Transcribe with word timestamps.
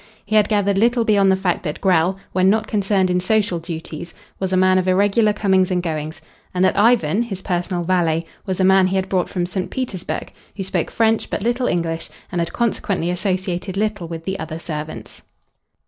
He 0.25 0.35
had 0.35 0.49
gathered 0.49 0.79
little 0.79 1.05
beyond 1.05 1.31
the 1.31 1.35
fact 1.35 1.61
that 1.61 1.79
Grell, 1.79 2.17
when 2.31 2.49
not 2.49 2.65
concerned 2.65 3.11
in 3.11 3.19
social 3.19 3.59
duties, 3.59 4.15
was 4.39 4.51
a 4.51 4.57
man 4.57 4.79
of 4.79 4.87
irregular 4.87 5.31
comings 5.31 5.69
and 5.69 5.83
goings, 5.83 6.21
and 6.55 6.65
that 6.65 6.75
Ivan, 6.75 7.21
his 7.21 7.43
personal 7.43 7.83
valet, 7.83 8.23
was 8.43 8.59
a 8.59 8.63
man 8.63 8.87
he 8.87 8.95
had 8.95 9.09
brought 9.09 9.29
from 9.29 9.45
St. 9.45 9.69
Petersburg, 9.69 10.33
who 10.55 10.63
spoke 10.63 10.89
French 10.89 11.29
but 11.29 11.43
little 11.43 11.67
English, 11.67 12.09
and 12.31 12.41
had 12.41 12.51
consequently 12.51 13.11
associated 13.11 13.77
little 13.77 14.07
with 14.07 14.25
the 14.25 14.39
other 14.39 14.57
servants. 14.57 15.21